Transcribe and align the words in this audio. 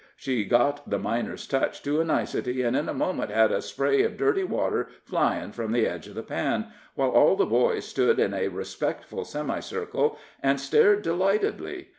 She 0.15 0.45
got 0.45 0.89
the 0.89 0.97
miner's 0.97 1.45
touch 1.45 1.83
to 1.83 2.01
a 2.01 2.03
nicety, 2.03 2.63
and 2.63 2.75
in 2.75 2.89
a 2.89 2.91
moment 2.95 3.29
had 3.29 3.51
a 3.51 3.61
spray 3.61 4.01
of 4.01 4.17
dirty 4.17 4.43
water 4.43 4.87
flying 5.05 5.51
from 5.51 5.73
the 5.73 5.85
edge 5.85 6.07
of 6.07 6.15
the 6.15 6.23
pan, 6.23 6.69
while 6.95 7.11
all 7.11 7.35
the 7.35 7.45
boys 7.45 7.85
stood 7.85 8.17
in 8.17 8.33
a 8.33 8.47
respectful 8.47 9.23
semicircle, 9.23 10.17
and 10.41 10.59
stared 10.59 11.03
delightedly. 11.03 11.89